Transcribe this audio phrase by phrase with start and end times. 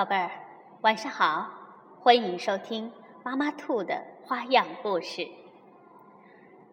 [0.00, 0.30] 宝贝儿，
[0.80, 1.50] 晚上好！
[2.00, 2.90] 欢迎收听
[3.22, 5.28] 妈妈兔的花样故事。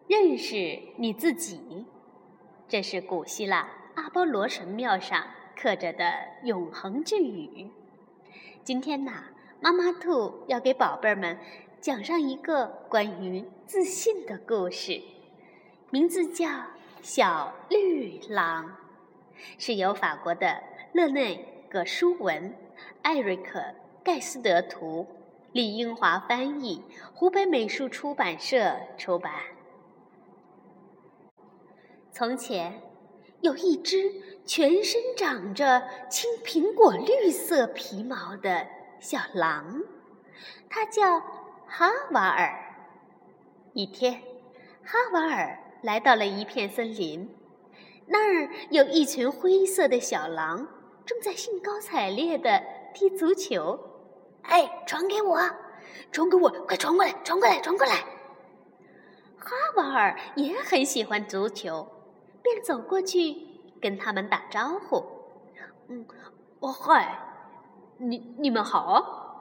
[0.06, 1.84] 认识你自己，
[2.66, 5.22] 这是古希腊阿波罗神庙上
[5.54, 6.10] 刻着的
[6.44, 7.70] 永恒之语。
[8.64, 9.12] 今天呢，
[9.60, 11.38] 妈妈兔要给宝贝儿们
[11.82, 15.02] 讲上一个关于自信的故事，
[15.90, 16.48] 名字叫
[17.02, 18.64] 《小绿狼》，
[19.58, 20.62] 是由法国的
[20.94, 22.54] 勒内·葛舒文。
[23.02, 23.58] 艾瑞克·
[24.04, 25.06] 盖斯德图，
[25.52, 26.82] 李英华翻译，
[27.14, 29.32] 湖北美术出版社出版。
[32.10, 32.82] 从前，
[33.40, 34.12] 有一只
[34.44, 38.66] 全身长着青苹果绿色皮毛的
[38.98, 39.82] 小狼，
[40.68, 41.20] 它叫
[41.66, 42.52] 哈瓦尔。
[43.74, 44.22] 一天，
[44.82, 47.32] 哈瓦尔来到了一片森林，
[48.06, 50.66] 那儿有一群灰色的小狼，
[51.08, 52.62] 正在兴高采烈的。
[52.94, 53.78] 踢足球，
[54.42, 55.38] 哎，传给我，
[56.10, 57.94] 传给我，快传过来，传过来，传过来。
[59.38, 61.86] 哈瓦尔也很喜欢足球，
[62.42, 63.36] 便走过去
[63.80, 65.04] 跟他们打招呼。
[65.88, 66.04] 嗯，
[66.58, 67.20] 哦嗨，
[67.98, 69.36] 你你们好。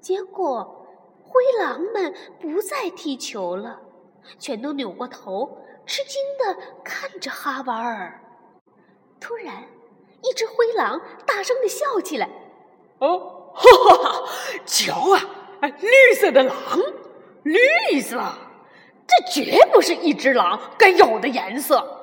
[0.00, 0.86] 结果
[1.22, 3.80] 灰狼们不再踢球了，
[4.38, 8.20] 全都扭过头，吃惊的看着哈瓦尔。
[9.18, 9.64] 突然。
[10.24, 12.28] 一只灰狼大声的笑起来
[12.98, 14.28] ：“哦，哈哈哈！
[14.64, 15.20] 瞧啊，
[15.60, 16.54] 绿色的狼，
[17.42, 18.18] 绿色，
[19.06, 22.00] 这绝不是一只狼该有的颜色。”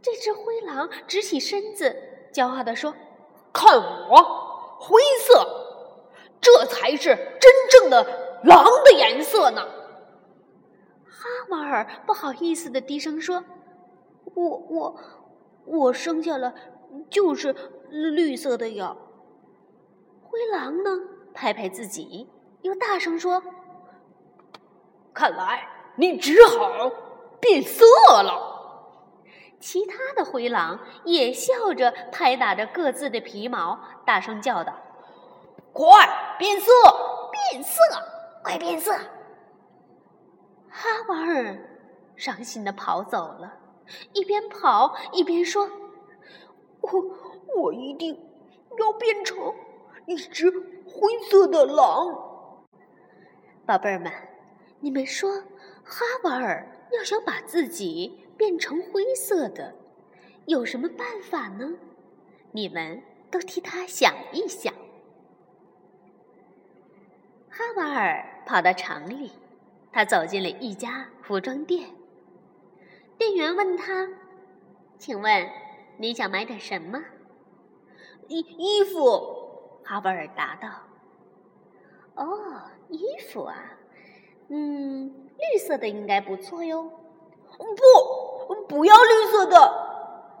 [0.00, 1.94] 这只灰狼直起身子，
[2.32, 2.94] 骄傲地说
[3.52, 3.76] ：“看
[4.08, 5.46] 我，灰色，
[6.40, 9.60] 这才是真正的狼的颜色呢。”
[11.04, 13.44] 哈瓦尔不好意思的低声说
[14.34, 15.00] ：“我我。”
[15.64, 16.52] 我生下来
[17.08, 17.54] 就是
[17.90, 18.96] 绿色的呀。
[20.22, 20.90] 灰狼呢，
[21.34, 22.28] 拍拍自己，
[22.62, 23.42] 又大声说
[25.12, 26.90] ：“看来你只好
[27.40, 27.84] 变色
[28.22, 28.48] 了。”
[29.60, 34.72] 其他的灰狼也笑着拍打着各自的皮毛，大声叫道
[35.72, 36.72] ：“快变色，
[37.50, 37.80] 变色，
[38.42, 38.92] 快变色！”
[40.70, 41.58] 哈瓦尔
[42.16, 43.52] 伤心的跑走了。
[44.12, 45.68] 一边跑一边说
[46.80, 46.90] ：“我
[47.56, 48.14] 我一定
[48.78, 49.36] 要变成
[50.06, 52.28] 一只灰色的狼。”
[53.66, 54.12] 宝贝儿们，
[54.80, 55.30] 你们说，
[55.84, 59.74] 哈瓦尔要想把自己变成灰色的，
[60.46, 61.74] 有什么办法呢？
[62.52, 64.74] 你们都替他想一想。
[67.48, 69.30] 哈瓦尔跑到城里，
[69.92, 71.90] 他走进了一家服装店。
[73.20, 74.08] 店员问他
[74.96, 75.46] ：“请问
[75.98, 76.98] 你想买点什么
[78.28, 78.98] ？”“衣衣服。”
[79.84, 80.70] 哈瓦尔答道。
[82.16, 83.54] “哦，衣服啊，
[84.48, 86.90] 嗯，绿色的应该不错哟。
[87.58, 89.58] ”“不，不要绿色的！”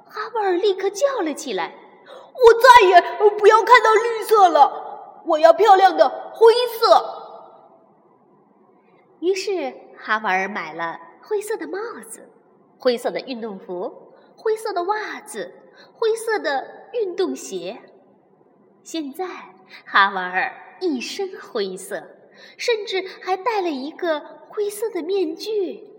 [0.08, 1.74] 哈瓦尔立刻叫了起来。
[2.32, 2.98] “我再也
[3.38, 5.20] 不要看到绿色了！
[5.26, 7.04] 我要漂亮的灰色。”
[9.20, 12.26] 于是哈瓦尔买了灰色的帽子。
[12.80, 15.52] 灰色的运动服，灰色的袜子，
[15.92, 17.78] 灰色的运动鞋。
[18.82, 19.26] 现在
[19.84, 22.02] 哈瓦尔一身灰色，
[22.56, 25.90] 甚至还戴了一个灰色的面具。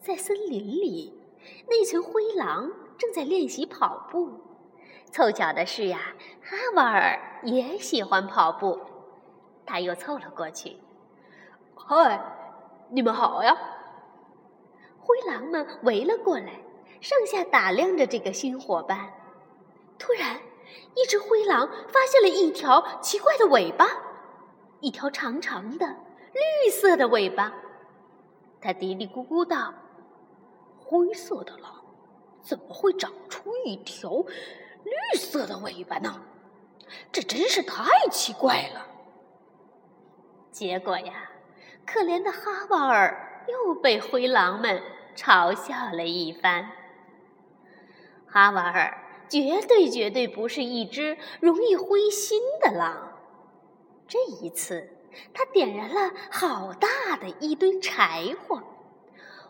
[0.00, 1.20] 在森林里，
[1.68, 4.30] 那群灰狼正在练习跑步。
[5.10, 8.78] 凑巧的是呀，哈瓦尔也喜欢跑步，
[9.66, 10.76] 他又凑了过去。
[11.74, 12.22] 嗨，
[12.90, 13.56] 你们好呀！
[15.04, 16.60] 灰狼们围了过来，
[17.00, 19.12] 上下打量着这个新伙伴。
[19.98, 20.40] 突然，
[20.94, 23.86] 一只灰狼发现了一条奇怪的尾巴，
[24.78, 25.86] 一条长长的
[26.32, 27.52] 绿色的尾巴。
[28.60, 29.74] 他嘀嘀咕咕道
[30.78, 31.84] ：“灰色的狼
[32.40, 34.24] 怎么会长出一条
[34.84, 36.22] 绿色的尾巴呢？
[37.10, 38.86] 这真是太奇怪了。”
[40.52, 41.30] 结果呀，
[41.84, 43.31] 可怜的哈瓦尔。
[43.48, 44.82] 又被灰狼们
[45.14, 46.70] 嘲笑了一番。
[48.26, 48.98] 哈瓦尔
[49.28, 53.12] 绝对绝对不是一只容易灰心的狼。
[54.08, 54.88] 这一次，
[55.34, 58.62] 他点燃了好大的一堆柴火，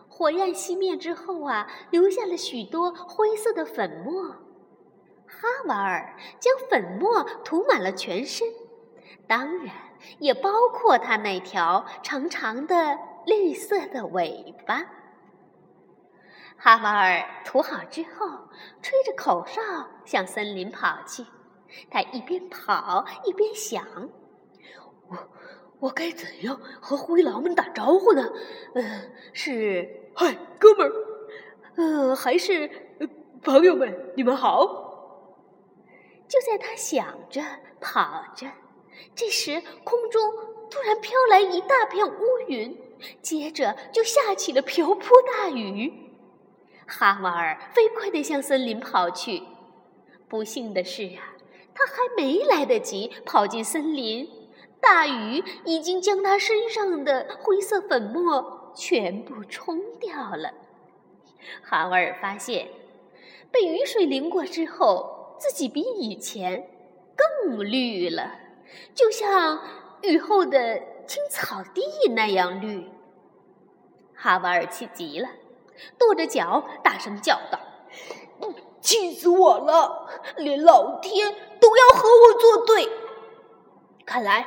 [0.09, 4.35] 火焰熄灭之后啊，留下了许多灰色的粉末。
[5.25, 8.47] 哈瓦尔将粉末涂满了全身，
[9.27, 9.73] 当然
[10.19, 12.99] 也包括他那条长长的。
[13.25, 14.85] 绿色的尾巴，
[16.57, 18.27] 哈瓦尔涂好之后，
[18.81, 19.61] 吹着口哨
[20.05, 21.25] 向森林跑去。
[21.89, 23.83] 他一边跑一边想
[25.09, 25.17] ：“我
[25.79, 28.31] 我该怎样和灰狼们打招呼呢？
[28.75, 30.93] 嗯，是嗨，哥们儿，
[31.75, 32.69] 呃，还是
[33.41, 34.81] 朋友们，你们好。”
[36.29, 37.41] 就在他想着
[37.81, 38.47] 跑着，
[39.13, 40.21] 这时空中
[40.69, 42.75] 突然飘来一大片乌云，
[43.21, 45.93] 接着就下起了瓢泼大雨。
[46.85, 49.43] 哈瓦尔飞快地向森林跑去。
[50.27, 51.35] 不幸的是啊，
[51.73, 54.29] 他还没来得及跑进森林，
[54.81, 60.53] 大雨已经将他身上的灰色粉末全部冲掉了。
[61.61, 62.67] 哈瓦尔发现，
[63.51, 66.67] 被雨水淋过之后，自己比以前
[67.15, 68.39] 更绿了，
[68.95, 69.59] 就像
[70.01, 71.81] 雨后的青草地
[72.13, 72.89] 那样绿。
[74.15, 75.29] 哈瓦尔气极了。
[75.97, 77.59] 跺着脚，大声叫道
[78.79, 80.07] ：“气死我了！
[80.37, 82.87] 连老天都要和我作对。
[84.05, 84.45] 看来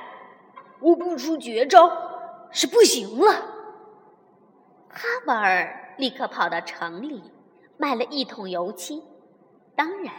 [0.81, 1.91] 我不出绝招
[2.53, 3.33] 是不行了。”
[4.89, 7.33] 哈瓦尔立刻跑到城里，
[7.77, 9.03] 买了一桶油漆。
[9.75, 10.15] 当然，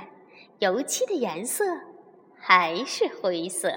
[0.60, 1.64] 油漆的颜色
[2.38, 3.72] 还是灰色。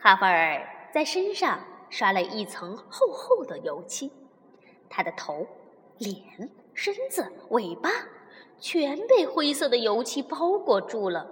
[0.00, 1.60] 哈瓦尔在身上
[1.90, 4.10] 刷了一层厚厚的油漆，
[4.88, 5.46] 他的头。
[5.98, 7.88] 脸、身子、尾巴
[8.58, 11.26] 全被灰色的油漆包裹住了。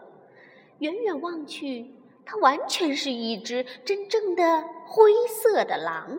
[0.78, 6.18] 远远望去，它完全是一只真正的灰色的狼。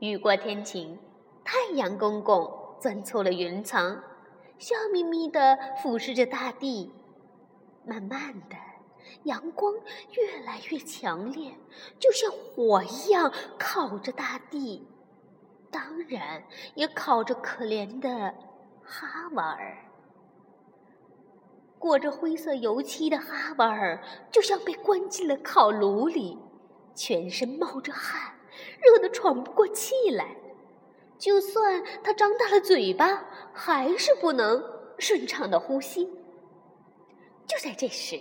[0.00, 0.98] 雨过天晴，
[1.44, 4.02] 太阳公公钻出了云层，
[4.58, 6.92] 笑眯眯地俯视着大地。
[7.86, 8.56] 慢慢的，
[9.24, 9.74] 阳光
[10.12, 11.52] 越来越强烈，
[11.98, 14.86] 就像火一样烤着大地。
[15.70, 16.44] 当然，
[16.74, 18.34] 也烤着可怜的
[18.82, 19.76] 哈瓦尔。
[21.78, 26.38] 裹着灰色油漆的哈瓦尔，就像被关进了烤炉里，
[26.94, 28.34] 全身冒着汗，
[28.82, 30.36] 热得喘不过气来。
[31.18, 34.62] 就算他张大了嘴巴，还是不能
[34.98, 36.04] 顺畅的呼吸。
[37.46, 38.20] 就在这时，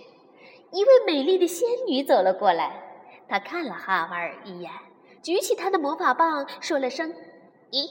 [0.71, 2.81] 一位美丽的仙女走了过来，
[3.27, 4.71] 她看了哈瓦尔一眼，
[5.21, 7.13] 举起她的魔法棒，说了声。
[7.71, 7.87] 一、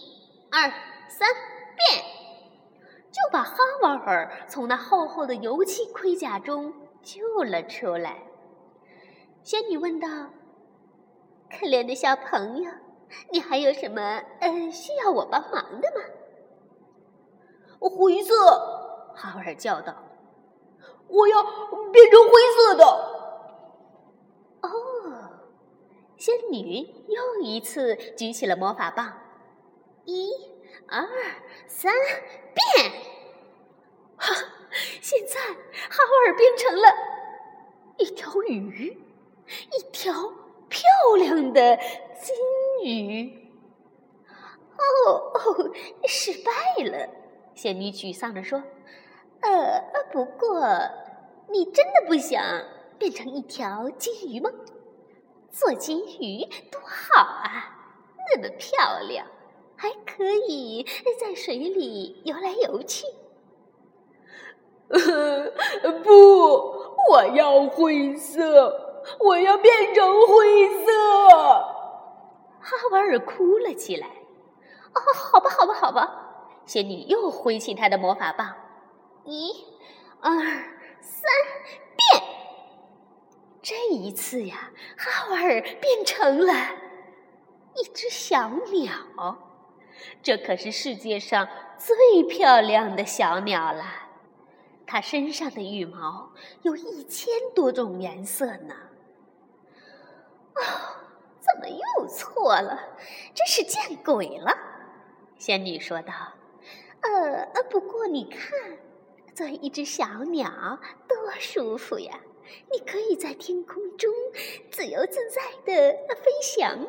[0.50, 0.68] 二、
[1.08, 1.28] 三，
[1.76, 2.04] 变！
[3.10, 6.72] 就把哈瓦尔从那厚厚的油漆盔甲中
[7.02, 8.22] 救了出来。
[9.42, 10.08] 仙女问道
[11.48, 12.70] ：“可怜的小朋友，
[13.32, 16.02] 你还有什么呃需要我帮忙的吗？”
[17.80, 18.34] 灰色，
[19.14, 19.94] 哈瓦尔叫道
[21.08, 21.42] ：“我要
[21.90, 22.84] 变成灰色的。”
[24.62, 24.68] 哦，
[26.16, 29.18] 仙女又一次举起了魔法棒。
[30.04, 30.30] 一、
[30.86, 31.06] 二、
[31.66, 31.92] 三，
[32.54, 32.92] 变！
[34.16, 34.34] 哈，
[35.00, 36.88] 现在哈瓦尔变成了
[37.98, 39.00] 一条鱼，
[39.46, 40.12] 一条
[40.68, 40.80] 漂
[41.16, 41.76] 亮的
[42.20, 42.34] 金
[42.84, 43.48] 鱼。
[44.76, 45.72] 哦哦，
[46.06, 47.08] 失败了！
[47.54, 48.62] 仙女沮丧地说
[49.40, 50.60] ：“呃，不过
[51.48, 52.42] 你真的不想
[52.98, 54.50] 变成一条金鱼吗？
[55.50, 57.76] 做金鱼多好啊，
[58.30, 59.26] 那么漂亮！”
[59.80, 60.84] 还可以
[61.20, 63.06] 在水里游来游去。
[66.02, 66.12] 不，
[67.12, 70.92] 我要灰色，我要变成灰色。
[72.60, 74.08] 哈瓦尔哭了起来。
[74.08, 76.60] 哦，好吧，好吧，好吧。
[76.66, 78.52] 仙女又挥起她的魔法棒，
[79.30, 79.62] 一、
[80.22, 80.32] 二、
[81.02, 81.22] 三，
[81.94, 82.24] 变！
[83.60, 86.54] 这一次呀，哈瓦尔变成了
[87.74, 89.36] 一只小鸟。
[90.22, 93.84] 这可是世界上最漂亮的小鸟了，
[94.86, 96.32] 它身上的羽毛
[96.62, 98.74] 有一千多种颜色呢。
[100.54, 100.62] 哦，
[101.38, 102.96] 怎么又错了？
[103.34, 104.56] 真是见鬼了！
[105.36, 106.14] 仙女说道
[107.04, 108.78] ：“呃，不过你看，
[109.38, 112.18] 做一只小鸟多舒服呀！
[112.72, 114.12] 你可以在天空中
[114.68, 116.88] 自由自在的飞翔。”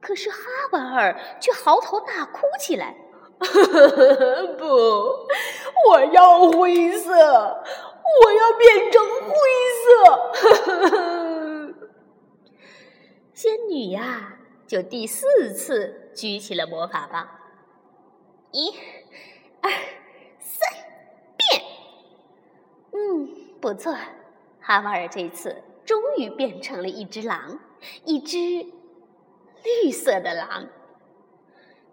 [0.00, 0.36] 可是哈
[0.70, 2.94] 瓦尔却嚎啕大哭起来
[4.56, 4.64] ：“不，
[5.90, 9.34] 我要灰色，我要变成灰
[9.82, 9.90] 色！”
[13.34, 14.38] 仙女呀，
[14.68, 17.28] 就第四次举起了魔法棒，
[18.52, 18.70] 一、
[19.60, 19.72] 二、
[20.42, 20.68] 三，
[21.38, 21.62] 变！
[22.92, 23.28] 嗯，
[23.60, 23.94] 不错，
[24.60, 27.58] 哈瓦尔这次终于变成了一只狼，
[28.04, 28.38] 一只。
[29.64, 30.66] 绿色的狼，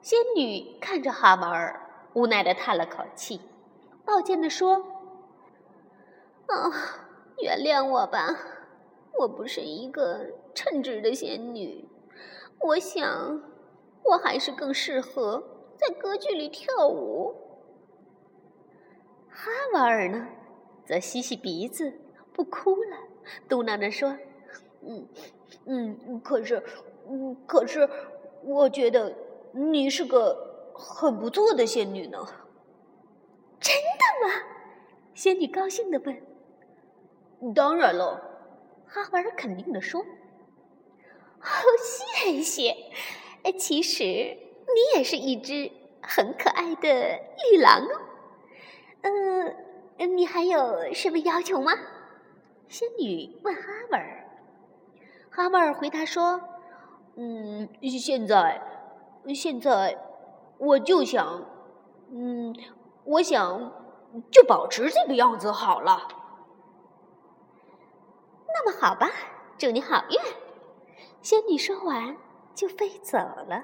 [0.01, 1.79] 仙女看着哈瓦尔，
[2.13, 3.39] 无奈的叹了口气，
[4.03, 4.77] 抱歉的说
[6.49, 6.73] ：“啊，
[7.37, 8.35] 原谅我吧，
[9.19, 11.87] 我不是一个称职的仙女。
[12.59, 13.43] 我想，
[14.03, 15.43] 我还是更适合
[15.77, 17.48] 在歌剧里跳舞。
[19.41, 20.27] 哈瓦尔呢，
[20.85, 21.93] 则吸吸鼻子，
[22.33, 22.97] 不哭了，
[23.47, 24.17] 嘟囔着说
[24.83, 25.07] ：“嗯，
[25.65, 26.61] 嗯，可是，
[27.07, 27.89] 嗯，可是，
[28.43, 29.15] 我觉得
[29.53, 32.17] 你是个很不错的仙女呢。”
[33.61, 34.43] 真的吗？
[35.13, 36.21] 仙女高兴的问。
[37.55, 38.21] “当然了。”
[38.87, 40.01] 哈瓦尔肯定的说。
[40.01, 41.45] 哦，
[41.81, 42.75] 谢谢。
[43.57, 46.91] 其实你也是一只很可爱的
[47.51, 48.01] 绿狼哦。
[49.01, 51.71] 嗯，你还有什么要求吗？
[52.67, 54.25] 仙女问哈维尔。
[55.31, 56.41] 哈维尔回答说
[57.15, 58.61] ：“嗯，现在，
[59.33, 59.97] 现在，
[60.57, 61.45] 我就想，
[62.11, 62.53] 嗯，
[63.05, 63.71] 我想
[64.31, 66.07] 就保持这个样子好了。”
[68.47, 69.09] 那么好吧，
[69.57, 70.17] 祝你好运。
[71.21, 72.17] 仙女说完，
[72.53, 73.63] 就飞走了。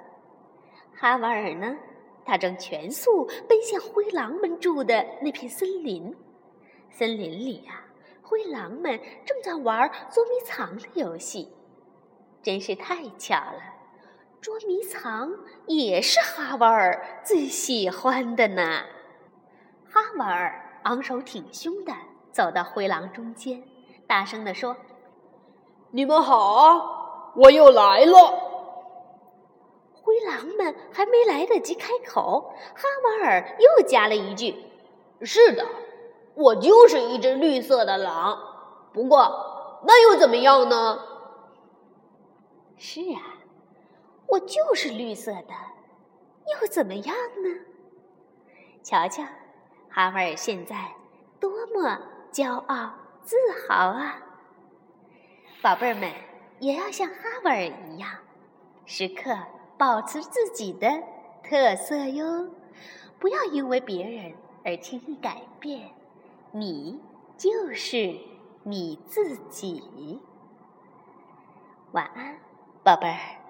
[0.93, 1.77] 哈瓦尔呢？
[2.25, 6.13] 他正全速奔向灰狼们住的那片森林。
[6.89, 7.85] 森林里啊，
[8.23, 11.47] 灰狼们正在玩捉迷藏的游戏。
[12.41, 13.61] 真是太巧了，
[14.41, 15.31] 捉迷藏
[15.67, 18.83] 也是哈瓦尔最喜欢的呢。
[19.87, 21.93] 哈瓦尔昂首挺胸地
[22.31, 23.63] 走到灰狼中间，
[24.07, 24.75] 大声地说
[25.91, 28.54] ：“你们好！”我又来了。
[30.05, 34.55] 灰狼们还没来得及开口，哈瓦尔又加了一句
[35.23, 35.65] ：“是的，
[36.35, 38.37] 我就是一只绿色的狼。
[38.93, 40.99] 不过那又怎么样呢
[42.77, 43.41] ？”“是啊，
[44.27, 45.53] 我就是绿色的，
[46.61, 47.49] 又怎么样呢？”
[48.83, 49.23] 瞧瞧，
[49.89, 50.75] 哈瓦尔现在
[51.39, 51.99] 多么
[52.31, 52.93] 骄傲
[53.23, 53.35] 自
[53.67, 54.21] 豪啊！
[55.63, 56.11] 宝贝儿们。
[56.59, 58.09] 也要像哈维尔一样，
[58.85, 59.37] 时刻
[59.77, 61.03] 保持自己的
[61.43, 62.49] 特色哟！
[63.19, 65.91] 不要因为别人而轻易改变，
[66.51, 66.99] 你
[67.37, 68.15] 就是
[68.63, 70.19] 你自己。
[71.91, 72.37] 晚安，
[72.83, 73.44] 宝贝儿。